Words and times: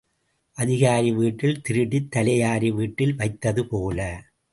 அதிகாரி 0.57 1.11
வீட்டில் 1.11 1.61
திருடித் 1.61 2.07
தலையாரி 2.15 2.71
வீட்டில் 2.73 3.15
வைத்தது 3.15 3.65
போல. 3.65 3.99